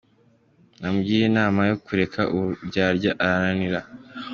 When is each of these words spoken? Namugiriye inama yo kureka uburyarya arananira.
Namugiriye 0.79 1.25
inama 1.31 1.59
yo 1.69 1.75
kureka 1.85 2.21
uburyarya 2.35 3.11
arananira. 3.25 3.79